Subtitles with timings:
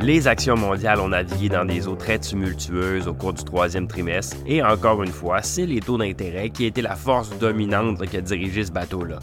[0.00, 4.36] Les actions mondiales ont navigué dans des eaux très tumultueuses au cours du troisième trimestre
[4.46, 8.20] et encore une fois, c'est les taux d'intérêt qui étaient la force dominante qui a
[8.20, 9.18] dirigé ce bateau-là.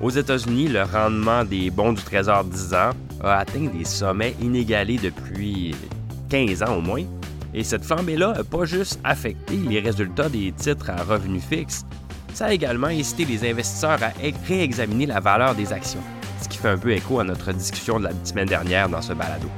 [0.00, 2.90] Aux États-Unis, le rendement des bons du Trésor 10 ans
[3.24, 5.74] a atteint des sommets inégalés depuis
[6.28, 7.02] 15 ans au moins.
[7.52, 11.84] Et cette flambée-là n'a pas juste affecté les résultats des titres à revenus fixes,
[12.32, 14.12] ça a également incité les investisseurs à
[14.46, 16.02] réexaminer la valeur des actions,
[16.40, 19.12] ce qui fait un peu écho à notre discussion de la semaine dernière dans ce
[19.12, 19.48] balado.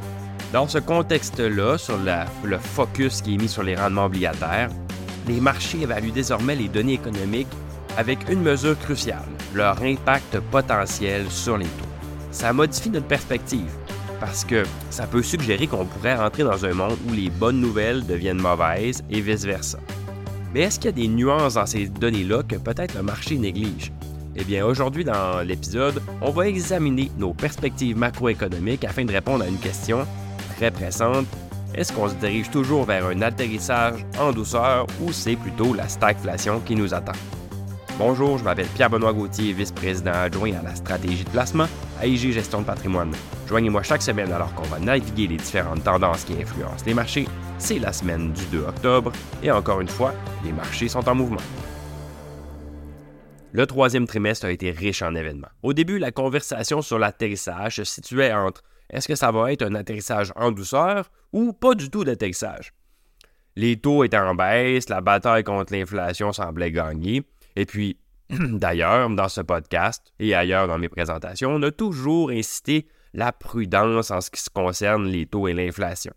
[0.52, 4.70] Dans ce contexte-là, sur le focus qui est mis sur les rendements obligataires,
[5.27, 7.48] les marchés évaluent désormais les données économiques
[7.96, 9.24] avec une mesure cruciale,
[9.55, 11.84] leur impact potentiel sur les taux.
[12.30, 13.70] Ça modifie notre perspective
[14.20, 18.06] parce que ça peut suggérer qu'on pourrait rentrer dans un monde où les bonnes nouvelles
[18.06, 19.78] deviennent mauvaises et vice-versa.
[20.55, 23.92] Mais est-ce qu'il y a des nuances dans ces données-là que peut-être le marché néglige?
[24.36, 29.48] Eh bien, aujourd'hui, dans l'épisode, on va examiner nos perspectives macroéconomiques afin de répondre à
[29.48, 30.06] une question
[30.56, 31.27] très pressante.
[31.74, 36.61] Est-ce qu'on se dirige toujours vers un atterrissage en douceur ou c'est plutôt la stagflation
[36.61, 37.12] qui nous attend?
[37.98, 41.67] Bonjour, je m'appelle Pierre-Benoît Gauthier, vice-président adjoint à la stratégie de placement
[41.98, 43.12] à IG Gestion de patrimoine.
[43.48, 47.27] Joignez-moi chaque semaine alors qu'on va naviguer les différentes tendances qui influencent les marchés.
[47.58, 50.12] C'est la semaine du 2 octobre et encore une fois,
[50.45, 51.41] les marchés sont en mouvement.
[53.52, 55.48] Le troisième trimestre a été riche en événements.
[55.62, 59.75] Au début, la conversation sur l'atterrissage se situait entre est-ce que ça va être un
[59.75, 62.73] atterrissage en douceur ou pas du tout d'atterrissage?
[63.56, 67.23] Les taux étaient en baisse, la bataille contre l'inflation semblait gagner,
[67.57, 67.98] et puis,
[68.31, 74.11] d'ailleurs, dans ce podcast et ailleurs dans mes présentations, on a toujours incité la prudence
[74.11, 76.12] en ce qui concerne les taux et l'inflation.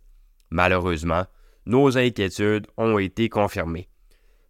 [0.50, 1.26] Malheureusement,
[1.66, 3.88] nos inquiétudes ont été confirmées.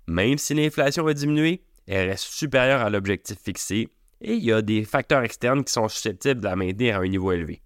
[0.08, 3.90] Même si l'inflation a diminué, elle reste supérieure à l'objectif fixé
[4.22, 7.08] et il y a des facteurs externes qui sont susceptibles de la maintenir à un
[7.08, 7.62] niveau élevé.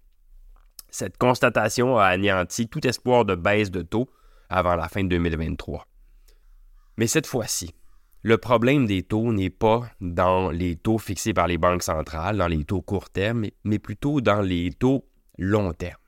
[0.94, 4.08] Cette constatation a anéanti tout espoir de baisse de taux
[4.48, 5.88] avant la fin de 2023.
[6.98, 7.74] Mais cette fois-ci,
[8.22, 12.46] le problème des taux n'est pas dans les taux fixés par les banques centrales, dans
[12.46, 15.04] les taux court terme, mais plutôt dans les taux
[15.36, 15.98] long terme.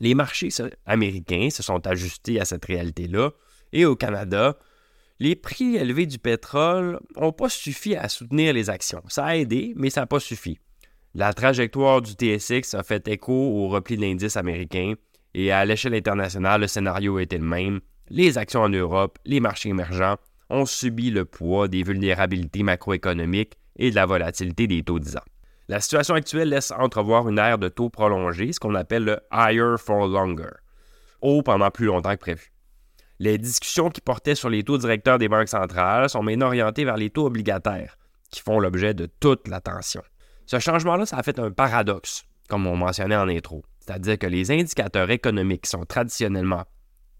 [0.00, 0.48] Les marchés
[0.86, 3.32] américains se sont ajustés à cette réalité-là
[3.74, 4.56] et au Canada,
[5.18, 9.02] les prix élevés du pétrole n'ont pas suffi à soutenir les actions.
[9.08, 10.58] Ça a aidé, mais ça n'a pas suffi.
[11.14, 14.94] La trajectoire du TSX a fait écho au repli de l'indice américain
[15.34, 17.80] et à l'échelle internationale, le scénario était le même.
[18.10, 20.16] Les actions en Europe, les marchés émergents
[20.50, 25.24] ont subi le poids des vulnérabilités macroéconomiques et de la volatilité des taux 10 ans.
[25.68, 29.76] La situation actuelle laisse entrevoir une ère de taux prolongée, ce qu'on appelle le higher
[29.78, 30.56] for longer,
[31.20, 32.52] haut pendant plus longtemps que prévu.
[33.18, 36.96] Les discussions qui portaient sur les taux directeurs des banques centrales sont maintenant orientées vers
[36.96, 37.98] les taux obligataires,
[38.30, 40.02] qui font l'objet de toute l'attention.
[40.50, 44.50] Ce changement-là, ça a fait un paradoxe, comme on mentionnait en intro, c'est-à-dire que les
[44.50, 46.64] indicateurs économiques qui sont traditionnellement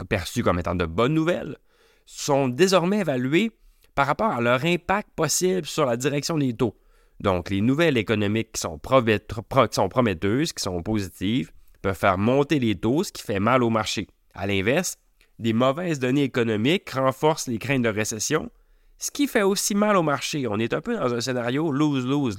[0.08, 1.58] perçus comme étant de bonnes nouvelles
[2.06, 3.52] sont désormais évalués
[3.94, 6.74] par rapport à leur impact possible sur la direction des taux.
[7.20, 11.52] Donc, les nouvelles économiques qui sont, prometteuses, qui sont positives,
[11.82, 14.08] peuvent faire monter les taux, ce qui fait mal au marché.
[14.32, 14.96] À l'inverse,
[15.38, 18.50] des mauvaises données économiques renforcent les craintes de récession,
[18.98, 20.46] ce qui fait aussi mal au marché.
[20.48, 22.38] On est un peu dans un scénario lose-lose,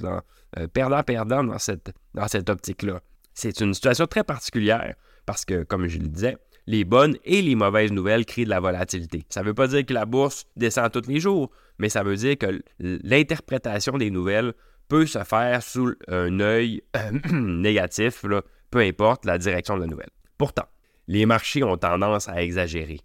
[0.58, 3.00] euh, perdant-perdant dans cette, dans cette optique-là.
[3.34, 4.94] C'est une situation très particulière
[5.24, 8.60] parce que, comme je le disais, les bonnes et les mauvaises nouvelles créent de la
[8.60, 9.24] volatilité.
[9.28, 12.16] Ça ne veut pas dire que la bourse descend tous les jours, mais ça veut
[12.16, 14.52] dire que l'interprétation des nouvelles
[14.88, 16.82] peut se faire sous un œil
[17.32, 18.24] négatif,
[18.70, 20.10] peu importe la direction de la nouvelle.
[20.36, 20.66] Pourtant,
[21.08, 23.00] les marchés ont tendance à exagérer.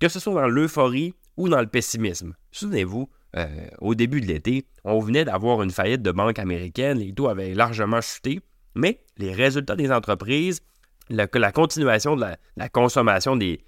[0.00, 2.34] Que ce soit dans l'euphorie ou dans le pessimisme.
[2.52, 3.46] Souvenez-vous, euh,
[3.80, 7.54] au début de l'été, on venait d'avoir une faillite de banque américaine, les taux avaient
[7.54, 8.40] largement chuté,
[8.74, 10.60] mais les résultats des entreprises
[11.08, 12.26] la, continuation de
[12.56, 13.64] la, consommation des,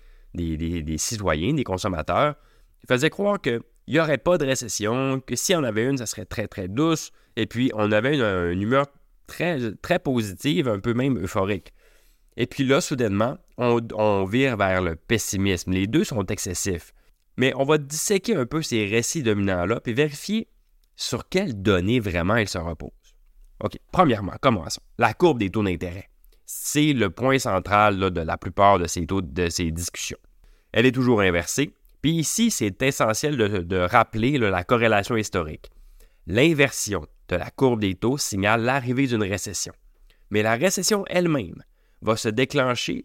[0.97, 2.35] citoyens, des consommateurs,
[2.89, 6.25] faisait croire qu'il n'y aurait pas de récession, que si on avait une, ça serait
[6.25, 8.87] très, très douce, et puis on avait une, humeur
[9.27, 11.73] très, très positive, un peu même euphorique.
[12.37, 15.73] Et puis là, soudainement, on, on, vire vers le pessimisme.
[15.73, 16.93] Les deux sont excessifs.
[17.39, 20.49] Mais on va disséquer un peu ces récits dominants-là, puis vérifier
[20.95, 22.91] sur quelles données vraiment ils se reposent.
[23.61, 24.83] OK, premièrement, commençons.
[24.99, 26.11] La courbe des taux d'intérêt
[26.51, 30.19] c'est le point central de la plupart de ces, discussions.
[30.73, 31.75] Elle est toujours inversée.
[32.01, 35.71] Puis ici, c'est essentiel de, rappeler la corrélation historique.
[36.27, 39.75] L'inversion de la courbe des taux signale l'arrivée d'une récession.
[40.31, 41.63] Mais la récession elle-même
[42.01, 43.05] va se déclencher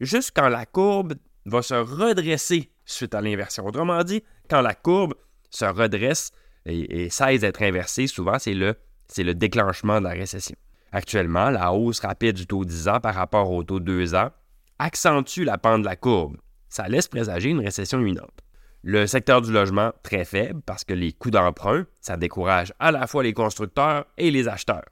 [0.00, 1.14] juste quand la courbe
[1.44, 3.66] va se redresser suite à l'inversion.
[3.66, 5.14] Autrement dit, quand la courbe
[5.50, 6.32] se redresse
[6.66, 8.74] et, cesse d'être inversée, souvent c'est le,
[9.16, 10.56] le déclenchement de la récession.
[10.92, 14.30] Actuellement, la hausse rapide du taux 10 ans par rapport au taux 2 ans
[14.78, 16.36] accentue la pente de la courbe.
[16.68, 18.40] Ça laisse présager une récession imminente.
[18.82, 23.06] Le secteur du logement, très faible parce que les coûts d'emprunt, ça décourage à la
[23.06, 24.88] fois les constructeurs et les acheteurs.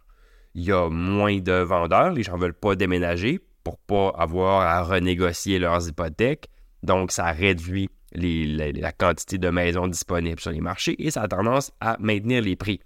[0.54, 4.60] Il y a moins de vendeurs, les gens ne veulent pas déménager pour pas avoir
[4.60, 6.48] à renégocier leurs hypothèques.
[6.82, 11.72] Donc, ça réduit la quantité de maisons disponibles sur les marchés et ça a tendance
[11.80, 12.80] à maintenir les prix.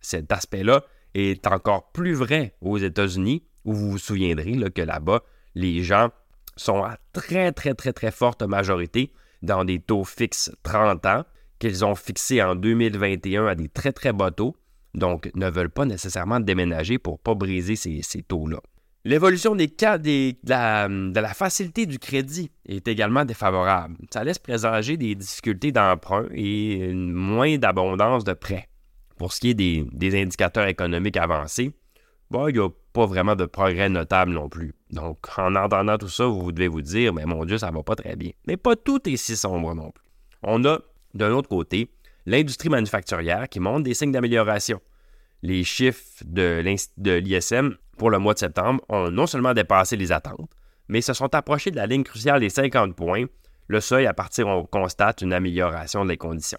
[0.00, 0.84] Cet aspect-là
[1.14, 5.22] est encore plus vrai aux États-Unis, où vous vous souviendrez que là-bas,
[5.54, 6.10] les gens
[6.56, 9.12] sont à très, très, très, très forte majorité
[9.42, 11.24] dans des taux fixes 30 ans
[11.58, 14.56] qu'ils ont fixés en 2021 à des très, très bas taux,
[14.94, 18.60] donc ne veulent pas nécessairement déménager pour ne pas briser ces, taux-là.
[19.04, 23.96] L'évolution des cas de, la, facilité du crédit est également défavorable.
[24.12, 28.68] Ça laisse présager des difficultés d'emprunt et moins d'abondance de prêts.
[29.16, 31.72] Pour ce qui est des, indicateurs économiques avancés,
[32.30, 34.74] il n'y a pas vraiment de progrès notable non plus.
[34.90, 37.96] Donc, en entendant tout ça, vous devez vous dire, mais mon Dieu, ça va pas
[37.96, 38.32] très bien.
[38.46, 40.04] Mais pas tout est si sombre non plus.
[40.42, 40.80] On a,
[41.14, 41.90] d'un autre côté,
[42.26, 44.80] l'industrie manufacturière qui montre des signes d'amélioration.
[45.42, 50.50] Les chiffres de l'ISM pour le mois de septembre ont non seulement dépassé les attentes,
[50.88, 53.24] mais se sont approchés de la ligne cruciale des 50 points,
[53.68, 56.58] le seuil à partir où on constate une amélioration des conditions.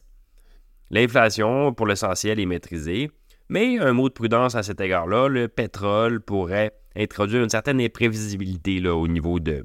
[0.92, 3.12] L'inflation, pour l'essentiel, est maîtrisée,
[3.50, 8.86] mais un mot de prudence à cet égard-là, le pétrole pourrait introduire une certaine imprévisibilité
[8.88, 9.64] au niveau de,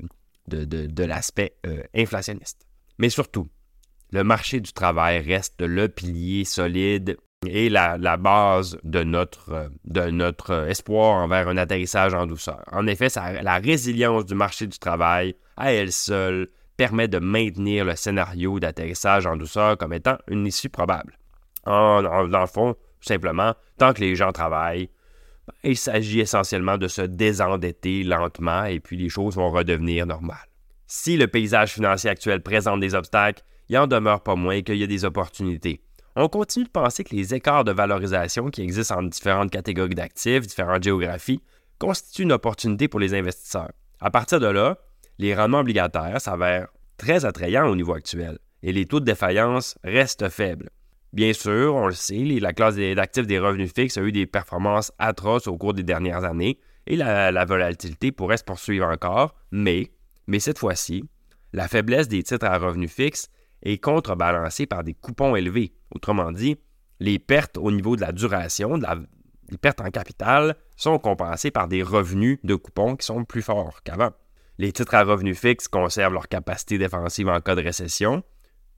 [0.49, 2.67] de, l'aspect euh, inflationniste.
[2.99, 3.49] Mais surtout,
[4.11, 7.17] le marché du travail reste le pilier solide
[7.47, 12.63] et la, base de notre, de notre espoir envers un atterrissage en douceur.
[12.73, 13.09] En effet,
[13.43, 19.27] la résilience du marché du travail, à elle seule, permet de maintenir le scénario d'atterrissage
[19.27, 21.19] en douceur comme étant une issue probable.
[21.67, 24.91] En, dans le fond, simplement, tant que les gens travaillent,
[25.47, 30.49] ben, il s'agit essentiellement de se désendetter lentement et puis les choses vont redevenir normales.
[30.87, 34.85] Si le paysage financier actuel présente des obstacles, il en demeure pas moins qu'il y
[34.85, 35.83] a des opportunités.
[36.17, 40.47] On continue de penser que les écarts de valorisation qui existent entre différentes catégories d'actifs,
[40.47, 41.41] différentes géographies,
[41.79, 43.73] constituent une opportunité pour les investisseurs.
[44.01, 44.79] À partir de là,
[45.19, 46.69] les rendements obligataires s'avèrent
[46.99, 50.71] très attrayants au niveau actuel et les taux de défaillance restent faibles.
[51.13, 54.93] Bien sûr, on le sait, la classe d'actifs des revenus fixes a eu des performances
[54.99, 59.91] atroces au cours des dernières années et la, volatilité pourrait se poursuivre encore, mais,
[60.27, 61.05] mais cette fois-ci,
[61.53, 63.29] la faiblesse des titres à revenus fixes
[63.63, 65.73] est contrebalancée par des coupons élevés.
[65.95, 66.57] Autrement dit,
[67.01, 68.79] les pertes au niveau de la duration,
[69.51, 73.83] les pertes en capital, sont compensées par des revenus de coupons qui sont plus forts
[73.83, 74.11] qu'avant.
[74.59, 78.23] Les titres à revenus fixes conservent leur capacité défensive en cas de récession,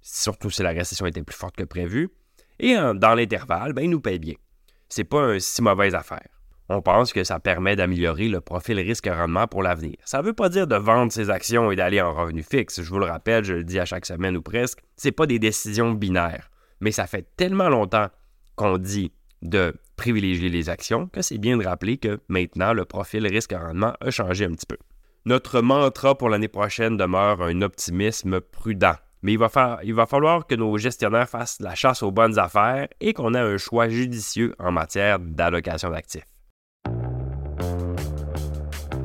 [0.01, 2.11] surtout si la récession était plus forte que prévu,
[2.59, 4.35] et dans l'intervalle, ben, ils nous payent bien.
[4.89, 6.29] C'est pas une si mauvaise affaire.
[6.69, 9.97] On pense que ça permet d'améliorer le profil risque-rendement pour l'avenir.
[10.05, 12.83] Ça ne veut pas dire de vendre ses actions et d'aller en revenu fixe.
[12.83, 15.39] Je vous le rappelle, je le dis à chaque semaine ou presque, c'est pas des
[15.39, 16.51] décisions binaires.
[16.81, 18.09] Mais ça fait tellement longtemps
[18.55, 19.13] qu'on dit
[19.43, 24.11] de privilégier les actions que c'est bien de rappeler que maintenant le profil risque-rendement a
[24.11, 24.77] changé un petit peu.
[25.25, 28.95] Notre mantra pour l'année prochaine demeure un optimisme prudent.
[29.23, 33.35] Mais il va, falloir que nos gestionnaires fassent la chasse aux bonnes affaires et qu'on
[33.35, 36.27] ait un choix judicieux en matière d'allocation d'actifs.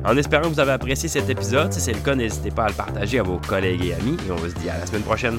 [0.04, 2.68] En espérant que vous avez apprécié cet épisode, si c'est le cas, n'hésitez pas à
[2.68, 5.38] le partager à vos collègues et amis et on se dit à la semaine prochaine.